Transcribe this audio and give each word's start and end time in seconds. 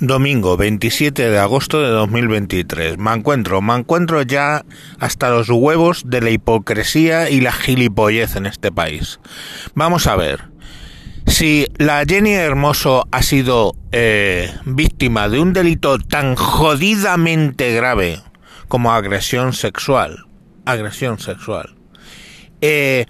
Domingo 0.00 0.56
27 0.56 1.28
de 1.28 1.38
agosto 1.38 1.82
de 1.82 1.88
2023. 1.88 2.96
Me 2.96 3.12
encuentro, 3.12 3.60
me 3.60 3.74
encuentro 3.74 4.22
ya 4.22 4.64
hasta 4.98 5.28
los 5.28 5.50
huevos 5.50 6.04
de 6.06 6.22
la 6.22 6.30
hipocresía 6.30 7.28
y 7.28 7.42
la 7.42 7.52
gilipollez 7.52 8.34
en 8.36 8.46
este 8.46 8.72
país. 8.72 9.20
Vamos 9.74 10.06
a 10.06 10.16
ver. 10.16 10.48
Si 11.26 11.66
la 11.76 12.02
Jenny 12.08 12.32
Hermoso 12.32 13.06
ha 13.10 13.22
sido 13.22 13.74
eh, 13.92 14.50
víctima 14.64 15.28
de 15.28 15.38
un 15.38 15.52
delito 15.52 15.98
tan 15.98 16.34
jodidamente 16.34 17.74
grave 17.74 18.22
como 18.68 18.92
agresión 18.92 19.52
sexual, 19.52 20.24
agresión 20.64 21.18
sexual, 21.18 21.74
eh, 22.62 23.04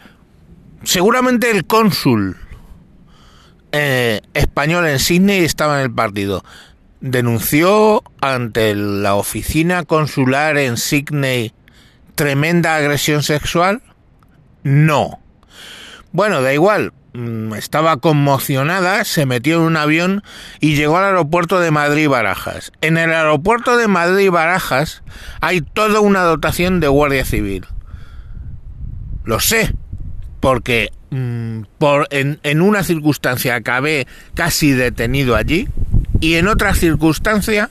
seguramente 0.82 1.52
el 1.52 1.66
cónsul 1.66 2.36
eh, 3.70 4.22
español 4.34 4.88
en 4.88 4.98
Sydney 4.98 5.45
estaba 5.45 5.79
en 5.79 5.84
el 5.84 5.95
partido 5.95 6.43
denunció 7.01 8.03
ante 8.20 8.74
la 8.74 9.15
oficina 9.15 9.84
consular 9.84 10.59
en 10.59 10.77
Sydney 10.77 11.52
tremenda 12.15 12.77
agresión 12.77 13.23
sexual? 13.23 13.83
No. 14.62 15.21
Bueno, 16.12 16.43
da 16.43 16.52
igual. 16.52 16.93
Mm, 17.12 17.55
estaba 17.55 17.97
conmocionada, 17.97 19.05
se 19.05 19.27
metió 19.27 19.57
en 19.57 19.62
un 19.62 19.77
avión 19.77 20.23
y 20.60 20.77
llegó 20.77 20.98
al 20.98 21.07
aeropuerto 21.07 21.59
de 21.59 21.71
Madrid-Barajas. 21.71 22.73
En 22.83 22.98
el 22.98 23.12
aeropuerto 23.12 23.77
de 23.77 23.88
Madrid-Barajas 23.88 25.02
hay 25.41 25.60
toda 25.60 26.01
una 26.01 26.23
dotación 26.23 26.79
de 26.79 26.88
Guardia 26.88 27.24
Civil. 27.24 27.66
Lo 29.24 29.41
sé, 29.41 29.74
porque 30.38 30.93
mm, 31.10 31.62
por, 31.79 32.07
en, 32.10 32.38
en 32.45 32.60
una 32.60 32.85
circunstancia 32.85 33.57
acabé 33.57 34.07
casi 34.35 34.71
detenido 34.71 35.35
allí 35.35 35.69
y 36.20 36.34
en 36.34 36.48
otra 36.48 36.74
circunstancia 36.74 37.70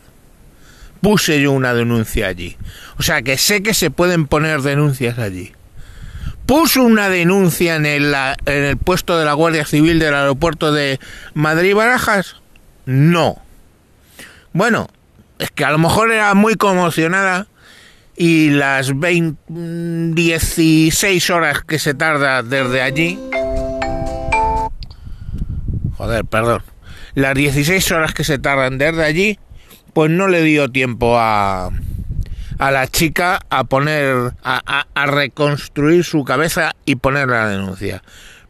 puse 1.02 1.42
yo 1.42 1.52
una 1.52 1.74
denuncia 1.74 2.28
allí. 2.28 2.58
O 2.98 3.04
sea 3.04 3.22
que 3.22 3.38
sé 3.38 3.64
que 3.64 3.74
se 3.74 3.92
pueden 3.92 4.28
poner 4.28 4.62
denuncias 4.62 5.20
allí. 5.20 5.54
¿Puso 6.46 6.82
una 6.82 7.10
denuncia 7.10 7.76
en 7.76 7.86
el, 7.86 8.78
puesto 8.78 9.20
de 9.20 9.26
la 9.26 9.34
Guardia 9.34 9.66
Civil 9.66 10.00
del 10.00 10.16
aeropuerto 10.16 10.72
de 10.72 11.00
Madrid-Barajas? 11.36 12.38
No. 12.88 13.40
Bueno, 14.52 14.88
es 15.38 15.52
que 15.52 15.64
a 15.64 15.70
lo 15.70 15.78
mejor 15.78 16.12
era 16.12 16.34
muy 16.34 16.56
conmocionada 16.56 17.46
y 18.18 18.50
las 18.50 19.00
20, 19.00 19.40
16 20.16 21.30
horas 21.30 21.62
que 21.62 21.78
se 21.78 21.94
tarda 21.94 22.42
desde 22.42 22.82
allí... 22.82 23.20
Joder, 25.98 26.26
perdón 26.26 26.64
las 27.16 27.36
16 27.36 27.92
horas 27.92 28.14
que 28.14 28.24
se 28.24 28.40
tardan 28.40 28.78
desde 28.78 29.04
allí, 29.04 29.40
pues 29.94 30.12
no 30.12 30.28
le 30.28 30.42
dio 30.44 30.70
tiempo 30.70 31.18
a, 31.18 31.72
a 32.58 32.72
la 32.72 32.88
chica 32.88 33.40
a 33.50 33.64
poner, 33.64 34.34
a, 34.44 34.86
a, 34.94 35.06
reconstruir 35.06 36.04
su 36.04 36.24
cabeza 36.24 36.76
y 36.86 36.96
poner 36.96 37.30
la 37.30 37.48
denuncia. 37.48 38.04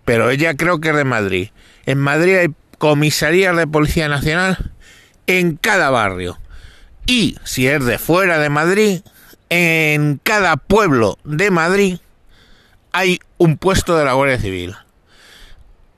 Pero 0.05 0.29
ella 0.29 0.55
creo 0.55 0.79
que 0.79 0.89
es 0.89 0.95
de 0.95 1.03
Madrid. 1.03 1.49
En 1.85 1.99
Madrid 1.99 2.35
hay 2.35 2.47
comisarías 2.77 3.55
de 3.55 3.67
Policía 3.67 4.07
Nacional 4.07 4.71
en 5.27 5.55
cada 5.55 5.89
barrio. 5.89 6.39
Y 7.05 7.37
si 7.43 7.67
es 7.67 7.85
de 7.85 7.97
fuera 7.97 8.39
de 8.39 8.49
Madrid, 8.49 9.01
en 9.49 10.19
cada 10.23 10.57
pueblo 10.57 11.17
de 11.23 11.51
Madrid 11.51 11.97
hay 12.91 13.19
un 13.37 13.57
puesto 13.57 13.97
de 13.97 14.05
la 14.05 14.13
Guardia 14.13 14.39
Civil. 14.39 14.75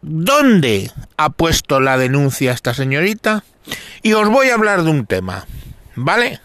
¿Dónde 0.01 0.91
ha 1.17 1.29
puesto 1.29 1.79
la 1.79 1.97
denuncia 1.97 2.53
esta 2.53 2.73
señorita? 2.73 3.43
Y 4.01 4.13
os 4.13 4.27
voy 4.29 4.49
a 4.49 4.55
hablar 4.55 4.83
de 4.83 4.89
un 4.89 5.05
tema, 5.05 5.45
¿vale? 5.95 6.39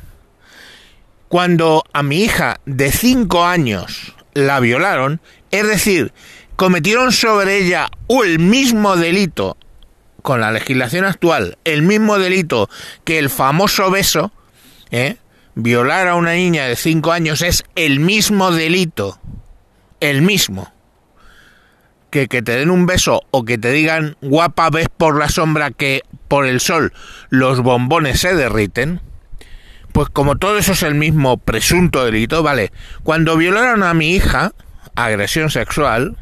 Cuando 1.29 1.83
a 1.95 2.03
mi 2.03 2.23
hija 2.23 2.61
de 2.67 2.93
5 2.93 3.45
años 3.45 4.15
la 4.35 4.61
violaron, 4.61 5.23
es 5.51 5.67
decir, 5.67 6.13
cometieron 6.57 7.13
sobre 7.13 7.57
ella 7.57 7.89
el 8.09 8.39
mismo 8.39 8.97
delito, 8.97 9.57
con 10.21 10.43
la 10.43 10.53
legislación 10.53 11.07
actual, 11.07 11.57
el 11.65 11.81
mismo 11.81 12.19
delito 12.19 12.69
que 13.05 13.19
el 13.19 13.31
famoso 13.31 13.91
beso, 13.91 14.33
¿eh? 14.91 15.17
Violar 15.55 16.09
a 16.09 16.17
una 16.17 16.33
niña 16.33 16.67
de 16.67 16.77
5 16.77 17.11
años 17.11 17.41
es 17.41 17.65
el 17.75 18.01
mismo 18.01 18.51
delito, 18.51 19.19
el 20.01 20.21
mismo 20.21 20.76
que, 22.11 22.29
que 22.29 22.43
te 22.43 22.57
den 22.57 22.71
un 22.71 22.87
beso 22.87 23.23
o 23.31 23.45
que 23.45 23.59
te 23.59 23.71
digan 23.73 24.17
guapa 24.21 24.71
ves 24.71 24.89
por 24.95 25.19
la 25.19 25.29
sombra 25.29 25.71
que 25.71 26.03
por 26.29 26.47
el 26.47 26.61
sol 26.61 26.93
los 27.31 27.61
bombones 27.61 28.21
se 28.21 28.35
derriten, 28.35 29.01
pues 29.93 30.09
como 30.11 30.37
todo 30.37 30.59
eso 30.59 30.73
es 30.73 30.83
el 30.83 30.95
mismo 30.95 31.39
presunto 31.39 32.05
delito, 32.05 32.43
vale, 32.43 32.71
cuando 33.03 33.37
violaron 33.37 33.83
a 33.83 33.95
mi 33.95 34.15
hija, 34.15 34.53
agresión 34.95 35.51
sexual, 35.51 36.17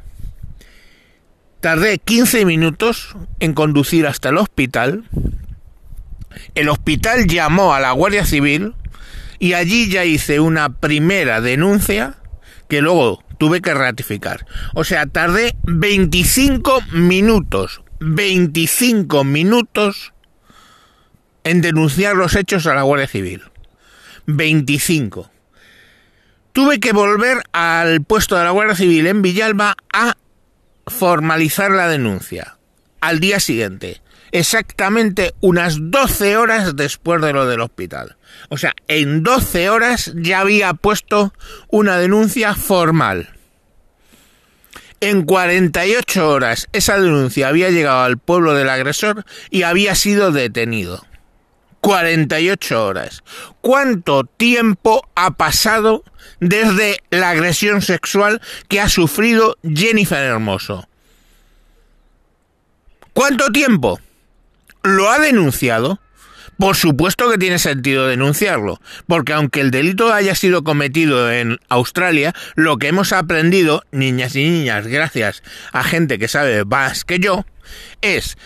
tardé 1.61 1.99
15 1.99 2.45
minutos 2.45 3.17
en 3.41 3.53
conducir 3.53 4.07
hasta 4.07 4.29
el 4.29 4.39
hospital, 4.39 5.05
el 6.55 6.69
hospital 6.69 7.27
llamó 7.27 7.75
a 7.75 7.81
la 7.81 7.93
Guardia 7.93 8.25
Civil 8.25 8.75
y 9.39 9.55
allí 9.55 9.89
ya 9.91 10.05
hice 10.05 10.41
una 10.41 10.69
primera 10.69 11.41
denuncia 11.41 12.15
que 12.69 12.81
luego 12.81 13.24
tuve 13.39 13.61
que 13.61 13.75
ratificar. 13.75 14.47
O 14.75 14.85
sea, 14.85 15.07
tardé 15.07 15.55
25 15.65 16.83
minutos, 16.93 17.83
25 18.01 19.25
minutos 19.25 20.13
en 21.45 21.61
denunciar 21.61 22.17
los 22.17 22.35
hechos 22.37 22.67
a 22.67 22.75
la 22.75 22.83
Guardia 22.83 23.07
Civil. 23.07 23.43
25. 24.27 25.31
Tuve 26.53 26.81
que 26.81 26.93
volver 26.93 27.43
al 27.53 28.03
puesto 28.03 28.37
de 28.37 28.45
la 28.45 28.51
Guardia 28.51 28.77
Civil 28.77 29.07
en 29.07 29.23
Villalba 29.23 29.77
a 29.93 30.17
formalizar 30.87 31.71
la 31.71 31.89
denuncia. 31.89 32.57
Al 33.01 33.21
día 33.21 33.41
siguiente 33.41 34.01
exactamente 34.35 35.33
unas 35.41 35.77
12 35.79 36.37
horas 36.37 36.75
después 36.75 37.23
de 37.23 37.33
lo 37.33 37.47
del 37.47 37.61
hospital. 37.61 38.17
O 38.49 38.59
sea, 38.59 38.75
en 38.89 39.23
12 39.23 39.71
horas 39.71 40.13
ya 40.17 40.41
había 40.41 40.75
puesto 40.75 41.33
una 41.69 41.99
denuncia 41.99 42.57
formal. 42.57 43.31
En 45.01 45.23
48 45.23 46.29
horas 46.29 46.67
esa 46.73 46.99
denuncia 47.01 47.47
había 47.47 47.71
llegado 47.71 48.03
al 48.03 48.19
pueblo 48.19 48.55
del 48.55 48.71
agresor 48.71 49.25
y 49.51 49.63
había 49.63 49.95
sido 49.95 50.33
detenido. 50.33 51.07
48 51.81 52.85
horas. 52.85 53.23
¿Cuánto 53.61 54.25
tiempo 54.25 55.09
ha 55.15 55.33
pasado 55.33 56.03
desde 56.41 56.99
la 57.11 57.31
agresión 57.31 57.83
sexual 57.83 58.41
que 58.67 58.81
ha 58.81 58.89
sufrido 58.89 59.59
Jennifer 59.63 60.25
Hermoso? 60.25 60.89
¿Cuánto 63.13 63.53
tiempo? 63.53 64.01
Lo 64.85 65.11
ha 65.11 65.19
denunciado, 65.19 65.99
por 66.59 66.77
supuesto 66.77 67.29
que 67.29 67.39
tiene 67.39 67.59
sentido 67.59 68.07
denunciarlo, 68.07 68.81
porque 69.09 69.33
aunque 69.33 69.61
el 69.61 69.71
delito 69.73 70.13
haya 70.13 70.35
sido 70.37 70.63
cometido 70.63 71.33
en 71.33 71.59
Australia, 71.69 72.33
lo 72.55 72.77
que 72.77 72.89
hemos 72.89 73.13
aprendido, 73.13 73.83
niñas 73.91 74.37
y 74.37 74.45
niñas, 74.45 74.87
gracias 74.87 75.43
a 75.73 75.83
gente 75.83 76.19
que 76.19 76.29
sabe 76.29 76.65
más 76.65 77.05
que 77.05 77.19
yo, 77.19 77.45
es 78.03 78.37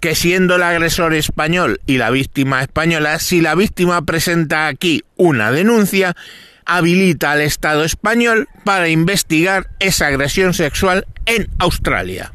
que 0.00 0.14
siendo 0.14 0.56
el 0.56 0.62
agresor 0.62 1.12
español 1.12 1.80
y 1.84 1.98
la 1.98 2.10
víctima 2.10 2.62
española, 2.62 3.18
si 3.18 3.40
la 3.40 3.56
víctima 3.56 4.02
presenta 4.02 4.68
aquí 4.68 5.02
una 5.16 5.50
denuncia, 5.50 6.16
habilita 6.64 7.32
al 7.32 7.40
Estado 7.40 7.82
español 7.82 8.48
para 8.64 8.88
investigar 8.88 9.70
esa 9.80 10.06
agresión 10.06 10.54
sexual 10.54 11.06
en 11.26 11.50
Australia 11.58 12.32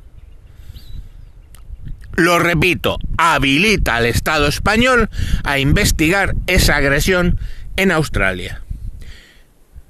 lo 2.15 2.39
repito, 2.39 2.99
habilita 3.17 3.95
al 3.95 4.05
Estado 4.05 4.47
español 4.47 5.09
a 5.43 5.59
investigar 5.59 6.35
esa 6.47 6.77
agresión 6.77 7.39
en 7.75 7.91
Australia. 7.91 8.61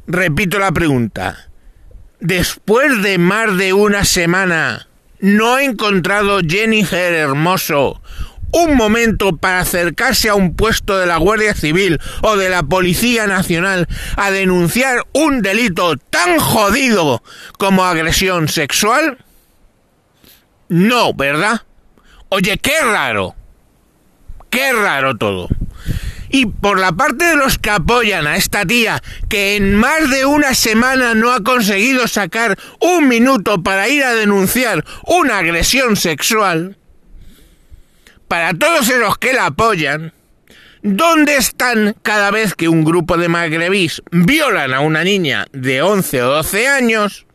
Repito 0.08 0.60
la 0.60 0.72
pregunta. 0.72 1.50
Después 2.20 3.02
de 3.02 3.18
más 3.18 3.58
de 3.58 3.74
una 3.74 4.06
semana, 4.06 4.88
¿no 5.20 5.56
ha 5.56 5.64
encontrado 5.64 6.40
Jennifer 6.40 7.14
Hermoso 7.14 8.02
un 8.54 8.75
momento 8.78 9.36
para 9.36 9.60
acercarse 9.62 10.30
a 10.30 10.36
un 10.36 10.56
puesto 10.56 10.98
de 10.98 11.08
la 11.08 11.18
Guardia 11.18 11.56
Civil 11.56 12.00
o 12.22 12.38
de 12.38 12.50
la 12.50 12.62
Policía 12.64 13.25
Nacional 13.25 13.88
a 14.16 14.30
denunciar 14.30 15.06
un 15.12 15.42
delito 15.42 15.98
tan 15.98 16.38
jodido 16.40 17.24
como 17.58 17.84
agresión 17.84 18.48
sexual? 18.48 19.18
No, 20.70 21.14
¿verdad? 21.14 21.64
Oye, 22.36 22.58
qué 22.58 22.74
raro. 22.82 23.36
Qué 24.50 24.74
raro 24.74 25.16
todo. 25.16 25.50
Y 26.30 26.48
por 26.48 26.80
la 26.80 26.92
parte 26.92 27.26
de 27.26 27.36
los 27.36 27.60
que 27.60 27.70
apoyan 27.70 28.26
a 28.26 28.38
esta 28.38 28.66
tía, 28.66 29.04
que 29.30 29.56
en 29.56 29.76
más 29.76 30.10
de 30.10 30.26
una 30.26 30.56
semana 30.56 31.14
no 31.14 31.32
ha 31.32 31.44
conseguido 31.44 32.08
sacar 32.08 32.58
un 32.80 33.08
minuto 33.08 33.62
para 33.62 33.88
ir 33.88 34.04
a 34.04 34.16
denunciar 34.16 34.84
una 35.06 35.38
agresión 35.38 35.96
sexual, 35.96 36.76
para 38.28 38.56
todos 38.56 38.88
los 38.98 39.20
que 39.20 39.34
la 39.34 39.46
apoyan, 39.46 40.12
¿Dónde 40.82 41.38
están 41.38 41.96
cada 42.02 42.30
vez 42.30 42.56
que 42.56 42.68
un 42.68 42.84
grupo 42.84 43.16
de 43.16 43.30
magrebís 43.30 44.02
violan 44.12 44.74
a 44.74 44.82
una 44.82 45.04
niña 45.06 45.46
de 45.54 45.82
11 45.82 46.24
o 46.24 46.30
12 46.30 46.68
años? 46.68 47.26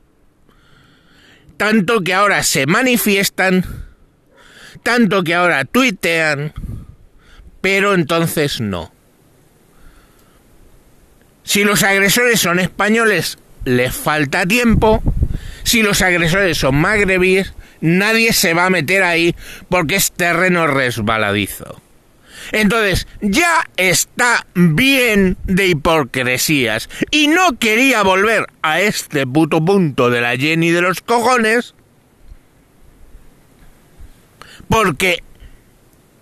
Tanto 1.57 2.03
que 2.03 2.13
ahora 2.13 2.43
se 2.43 2.67
manifiestan, 2.67 3.88
tanto 4.83 5.23
que 5.23 5.35
ahora 5.35 5.65
tuitean, 5.65 6.53
pero 7.61 7.95
entonces 7.95 8.61
no. 8.61 8.93
Si 11.43 11.65
los 11.65 11.83
agresores 11.83 12.41
son 12.41 12.59
españoles, 12.59 13.39
les 13.65 13.95
falta 13.95 14.47
tiempo. 14.47 15.03
Si 15.63 15.83
los 15.83 16.03
agresores 16.03 16.59
son 16.59 16.77
magrebíes, 16.77 17.55
nadie 17.81 18.33
se 18.33 18.55
va 18.55 18.67
a 18.67 18.71
meter 18.71 19.03
ahí 19.03 19.35
porque 19.69 19.97
es 19.97 20.13
terreno 20.13 20.67
resbaladizo. 20.67 21.81
Entonces, 22.53 23.07
ya 23.21 23.65
está 23.77 24.47
bien 24.55 25.37
de 25.45 25.69
hipocresías. 25.69 26.89
Y 27.11 27.29
no 27.29 27.59
quería 27.59 28.03
volver 28.03 28.47
a 28.63 28.81
este 28.81 29.27
puto 29.27 29.65
punto 29.65 30.11
de 30.11 30.21
la 30.21 30.37
Jenny 30.37 30.71
de 30.71 30.83
los 30.83 31.01
cojones. 31.01 31.75
Porque 34.69 35.23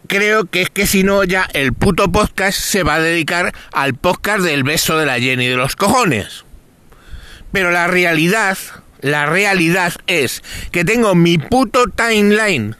creo 0.07 0.47
que 0.47 0.63
es 0.63 0.71
que 0.71 0.87
si 0.87 1.03
no 1.03 1.25
ya 1.25 1.49
el 1.53 1.73
puto 1.73 2.11
podcast 2.11 2.59
se 2.59 2.83
va 2.83 2.95
a 2.95 3.01
dedicar 3.01 3.53
al 3.73 3.95
podcast 3.95 4.45
del 4.45 4.63
beso 4.63 4.97
de 4.99 5.07
la 5.07 5.19
Jenny 5.19 5.47
de 5.47 5.57
los 5.57 5.77
cojones. 5.77 6.45
Pero 7.53 7.71
la 7.71 7.87
realidad, 7.87 8.57
la 9.01 9.27
realidad 9.27 9.95
es 10.07 10.43
que 10.71 10.85
tengo 10.85 11.15
mi 11.15 11.39
puto 11.39 11.87
timeline 11.89 12.77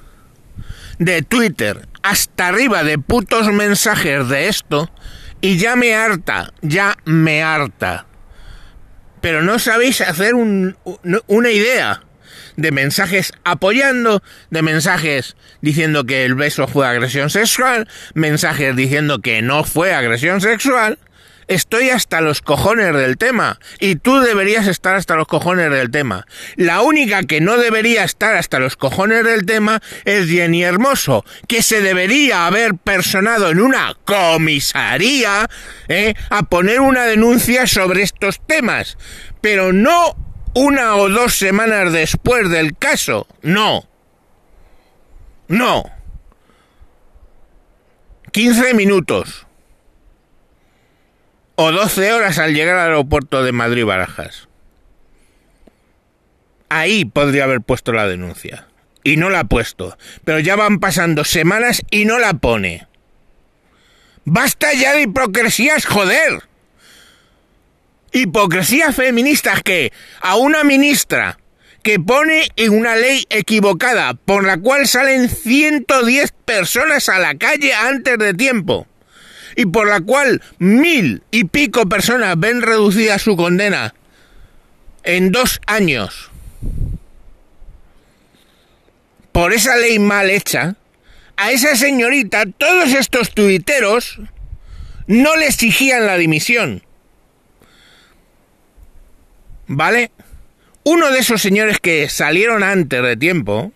de 0.99 1.23
Twitter 1.23 1.89
hasta 2.03 2.49
arriba 2.49 2.85
de 2.85 2.99
putos 2.99 3.49
mensajes 3.49 4.29
de 4.29 4.49
esto 4.49 4.91
y 5.41 5.59
ya 5.59 5.77
me 5.77 5.95
harta, 5.95 6.53
ya 6.63 6.97
me 7.05 7.43
harta. 7.43 8.07
Pero 9.21 9.43
no 9.43 9.59
sabéis 9.59 10.01
hacer 10.01 10.35
una 10.35 11.51
idea 11.51 12.03
de 12.57 12.73
mensajes 12.73 13.33
apoyando, 13.45 14.23
de 14.51 14.63
mensajes 14.63 15.37
diciendo 15.61 16.05
que 16.05 16.25
el 16.25 16.35
beso 16.35 16.67
fue 16.67 16.87
agresión 16.87 17.31
sexual, 17.31 17.89
mensajes 18.15 18.75
diciendo 18.75 19.21
que 19.21 19.43
no 19.43 19.65
fue 19.65 19.95
agresión 19.95 20.41
sexual. 20.41 20.99
Estoy 21.49 21.91
hasta 21.91 22.21
los 22.21 22.43
cojones 22.43 22.93
del 22.93 23.19
tema 23.19 23.61
y 23.79 23.95
tú 23.95 24.19
deberías 24.19 24.67
estar 24.67 24.97
hasta 24.97 25.15
los 25.15 25.29
cojones 25.29 25.71
del 25.71 25.93
tema. 25.93 26.27
La 26.57 26.81
única 26.81 27.23
que 27.23 27.41
no 27.41 27.57
debería 27.57 28.03
estar 28.03 28.35
hasta 28.35 28.59
los 28.59 28.77
cojones 28.77 29.23
del 29.23 29.47
tema 29.47 29.81
es 30.05 30.29
Jenny 30.29 30.65
Hermoso, 30.65 31.25
que 31.47 31.63
se 31.63 31.81
debería 31.81 32.49
haber 32.49 32.75
personado 32.75 33.51
en 33.51 33.61
una 33.61 33.95
comisaría 34.05 35.49
¿eh? 35.87 36.15
a 36.31 36.43
poner 36.43 36.81
una 36.81 37.05
denuncia 37.05 37.69
sobre 37.69 38.03
estos 38.03 38.45
temas, 38.45 38.99
pero 39.41 39.73
no 39.73 40.17
una 40.57 40.97
o 40.97 41.11
dos 41.11 41.35
semanas 41.35 41.93
después 41.93 42.49
del 42.49 42.75
caso. 42.79 43.27
No. 43.43 43.87
No. 45.49 45.85
15 48.33 48.73
minutos. 48.73 49.47
O 51.57 51.73
12 51.73 52.11
horas 52.11 52.39
al 52.39 52.55
llegar 52.55 52.79
al 52.79 52.87
aeropuerto 52.87 53.45
de 53.45 53.53
Madrid-Barajas. 53.53 54.49
Ahí 56.71 57.05
podría 57.05 57.45
haber 57.45 57.61
puesto 57.61 57.93
la 57.93 58.07
denuncia. 58.07 58.67
Y 59.05 59.19
no 59.19 59.29
la 59.29 59.41
ha 59.41 59.45
puesto. 59.45 59.99
Pero 60.25 60.39
ya 60.39 60.57
van 60.57 60.81
pasando 60.81 61.25
semanas 61.25 61.83
y 61.91 62.07
no 62.07 62.19
la 62.19 62.33
pone. 62.33 62.87
¡Basta 64.25 64.73
ya 64.73 64.95
de 64.95 65.03
hipocresías, 65.03 65.85
joder! 65.85 66.49
Hipocresías 68.17 68.97
feministas 68.97 69.63
que 69.63 69.93
a 70.21 70.37
una 70.37 70.65
ministra 70.65 71.39
que 71.83 72.01
pone 72.01 72.49
en 72.57 72.73
una 72.73 72.97
ley 72.97 73.27
equivocada 73.29 74.15
por 74.15 74.45
la 74.45 74.57
cual 74.57 74.89
salen 74.89 75.29
110 75.29 76.33
personas 76.45 77.09
a 77.09 77.19
la 77.19 77.37
calle 77.37 77.75
antes 77.75 78.19
de 78.19 78.33
tiempo 78.33 78.87
y 79.55 79.67
por 79.67 79.87
la 79.87 80.01
cual 80.01 80.43
mil 80.59 81.23
y 81.31 81.45
pico 81.45 81.87
personas 81.89 82.39
ven 82.39 82.63
reducida 82.63 83.19
su 83.19 83.37
condena 83.37 83.95
en 85.05 85.31
dos 85.31 85.61
años 85.67 86.31
por 89.37 89.53
esa 89.53 89.77
ley 89.77 89.99
mal 89.99 90.31
hecha, 90.31 90.77
a 91.37 91.51
esa 91.51 91.77
señorita 91.77 92.45
todos 92.57 92.95
estos 92.95 93.35
tuiteros 93.35 94.19
no 95.07 95.37
le 95.37 95.47
exigían 95.47 96.07
la 96.07 96.17
dimisión. 96.17 96.86
¿Vale? 99.67 100.11
Uno 100.85 101.11
de 101.11 101.19
esos 101.19 101.43
señores 101.43 101.79
que 101.81 102.09
salieron 102.09 102.63
antes 102.63 103.03
de 103.03 103.17
tiempo, 103.17 103.73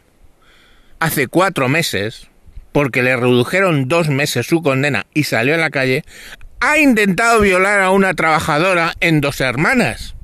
hace 1.01 1.27
cuatro 1.27 1.69
meses, 1.69 2.29
porque 2.73 3.03
le 3.03 3.17
redujeron 3.17 3.89
dos 3.89 4.09
meses 4.09 4.47
su 4.47 4.63
condena 4.63 5.07
y 5.13 5.25
salió 5.25 5.55
a 5.55 5.59
la 5.59 5.71
calle, 5.71 6.05
ha 6.61 6.79
intentado 6.79 7.41
violar 7.41 7.81
a 7.81 7.91
una 7.91 8.15
trabajadora 8.15 8.95
en 9.01 9.21
dos 9.21 9.41
hermanas 9.41 10.15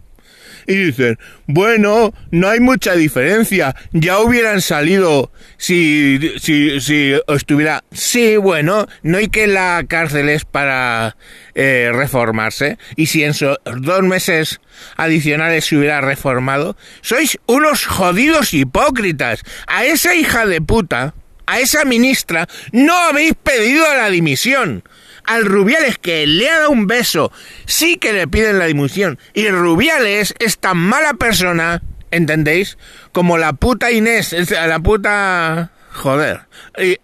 y 0.66 0.74
dicen, 0.74 1.18
bueno, 1.46 2.12
no 2.30 2.48
hay 2.48 2.60
mucha 2.60 2.94
diferencia, 2.94 3.74
ya 3.92 4.18
hubieran 4.20 4.60
salido 4.60 5.30
si, 5.56 6.18
si, 6.38 6.80
si 6.80 7.14
estuviera... 7.28 7.84
Sí, 7.92 8.36
bueno, 8.36 8.86
no 9.02 9.18
hay 9.18 9.28
que 9.28 9.46
la 9.46 9.84
cárcel 9.88 10.28
es 10.28 10.44
para 10.44 11.16
eh, 11.54 11.90
reformarse, 11.94 12.78
y 12.96 13.06
si 13.06 13.22
en 13.24 13.30
esos 13.30 13.58
dos 13.64 14.02
meses 14.02 14.60
adicionales 14.96 15.64
se 15.66 15.76
hubiera 15.76 16.00
reformado, 16.00 16.76
sois 17.00 17.38
unos 17.46 17.86
jodidos 17.86 18.54
hipócritas. 18.54 19.42
A 19.66 19.84
esa 19.84 20.14
hija 20.14 20.46
de 20.46 20.60
puta, 20.60 21.14
a 21.46 21.60
esa 21.60 21.84
ministra, 21.84 22.48
no 22.72 22.96
habéis 22.96 23.34
pedido 23.34 23.84
la 23.96 24.10
dimisión 24.10 24.82
al 25.26 25.44
Rubiales 25.44 25.98
que 25.98 26.26
le 26.26 26.48
ha 26.50 26.58
dado 26.58 26.70
un 26.70 26.86
beso, 26.86 27.32
sí 27.66 27.96
que 27.96 28.12
le 28.12 28.28
piden 28.28 28.58
la 28.58 28.66
dimisión. 28.66 29.18
Y 29.34 29.48
Rubiales 29.48 30.34
es 30.38 30.58
tan 30.58 30.78
mala 30.78 31.14
persona, 31.14 31.82
¿entendéis? 32.10 32.78
Como 33.12 33.38
la 33.38 33.52
puta 33.52 33.90
Inés, 33.90 34.34
la 34.50 34.78
puta... 34.80 35.72
Joder, 35.92 36.42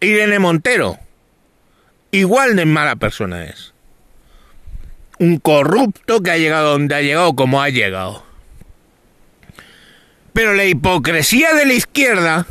Irene 0.00 0.38
Montero. 0.38 0.98
Igual 2.10 2.56
de 2.56 2.66
mala 2.66 2.96
persona 2.96 3.44
es. 3.44 3.72
Un 5.18 5.38
corrupto 5.38 6.22
que 6.22 6.30
ha 6.30 6.36
llegado 6.36 6.72
donde 6.72 6.94
ha 6.94 7.00
llegado 7.00 7.34
como 7.34 7.62
ha 7.62 7.70
llegado. 7.70 8.26
Pero 10.34 10.52
la 10.54 10.66
hipocresía 10.66 11.54
de 11.54 11.64
la 11.64 11.72
izquierda 11.72 12.46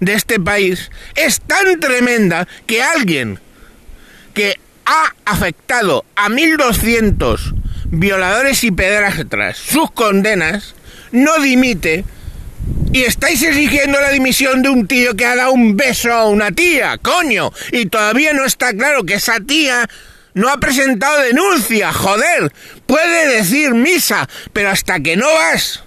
de 0.00 0.14
este 0.14 0.40
país 0.40 0.90
es 1.14 1.40
tan 1.40 1.78
tremenda 1.80 2.48
que 2.66 2.82
alguien 2.82 3.38
que 4.32 4.58
ha 4.86 5.14
afectado 5.24 6.04
a 6.14 6.28
1.200 6.28 7.54
violadores 7.90 8.64
y 8.64 8.70
pedras 8.70 9.16
sus 9.56 9.90
condenas, 9.90 10.74
no 11.12 11.38
dimite 11.40 12.04
y 12.92 13.02
estáis 13.02 13.42
exigiendo 13.42 14.00
la 14.00 14.10
dimisión 14.10 14.62
de 14.62 14.70
un 14.70 14.86
tío 14.86 15.14
que 15.14 15.26
ha 15.26 15.36
dado 15.36 15.52
un 15.52 15.76
beso 15.76 16.12
a 16.12 16.26
una 16.26 16.52
tía, 16.52 16.98
coño, 16.98 17.52
y 17.72 17.86
todavía 17.86 18.32
no 18.32 18.44
está 18.44 18.72
claro 18.74 19.04
que 19.04 19.14
esa 19.14 19.40
tía 19.40 19.88
no 20.34 20.48
ha 20.48 20.58
presentado 20.58 21.20
denuncia, 21.22 21.92
joder, 21.92 22.52
puede 22.86 23.36
decir 23.36 23.74
misa, 23.74 24.28
pero 24.52 24.70
hasta 24.70 25.00
que 25.00 25.16
no 25.16 25.26
vas 25.26 25.82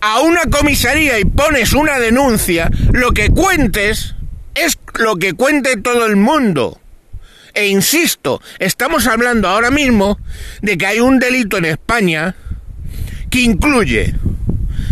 a 0.00 0.20
una 0.20 0.42
comisaría 0.44 1.18
y 1.18 1.24
pones 1.24 1.72
una 1.72 1.98
denuncia, 1.98 2.70
lo 2.92 3.12
que 3.12 3.28
cuentes 3.30 4.14
es 4.54 4.78
lo 4.94 5.16
que 5.16 5.34
cuente 5.34 5.76
todo 5.76 6.06
el 6.06 6.16
mundo. 6.16 6.80
E 7.56 7.68
insisto, 7.68 8.42
estamos 8.58 9.06
hablando 9.06 9.48
ahora 9.48 9.70
mismo 9.70 10.20
de 10.60 10.76
que 10.76 10.84
hay 10.84 11.00
un 11.00 11.18
delito 11.18 11.56
en 11.56 11.64
España 11.64 12.36
que 13.30 13.40
incluye 13.40 14.14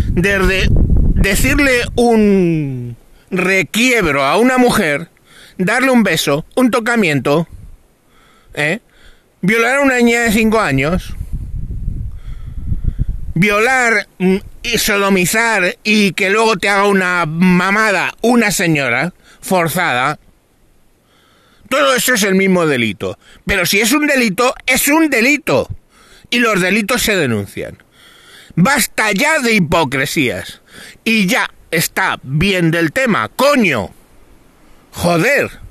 desde 0.07 0.67
decirle 1.13 1.83
un 1.93 2.97
requiebro 3.29 4.23
a 4.23 4.37
una 4.37 4.57
mujer, 4.57 5.09
darle 5.59 5.91
un 5.91 6.01
beso, 6.01 6.43
un 6.55 6.71
tocamiento, 6.71 7.47
¿eh? 8.55 8.79
violar 9.41 9.75
a 9.75 9.81
una 9.81 9.97
niña 9.97 10.21
de 10.21 10.31
5 10.31 10.59
años, 10.59 11.15
violar 13.35 14.07
mm, 14.17 14.37
y 14.63 14.77
sodomizar 14.79 15.77
y 15.83 16.13
que 16.13 16.31
luego 16.31 16.55
te 16.55 16.69
haga 16.69 16.87
una 16.87 17.27
mamada 17.27 18.15
una 18.21 18.49
señora 18.49 19.13
forzada, 19.39 20.17
todo 21.69 21.95
eso 21.95 22.13
es 22.13 22.23
el 22.23 22.35
mismo 22.35 22.65
delito. 22.65 23.17
Pero 23.45 23.65
si 23.65 23.79
es 23.79 23.91
un 23.91 24.07
delito, 24.07 24.53
es 24.65 24.87
un 24.87 25.09
delito. 25.09 25.69
Y 26.29 26.39
los 26.39 26.61
delitos 26.61 27.01
se 27.01 27.15
denuncian. 27.15 27.83
Basta 28.55 29.11
ya 29.11 29.39
de 29.39 29.53
hipocresías. 29.53 30.61
Y 31.03 31.27
ya 31.27 31.49
está 31.71 32.19
bien 32.23 32.71
del 32.71 32.91
tema, 32.91 33.29
coño. 33.29 33.91
Joder. 34.91 35.64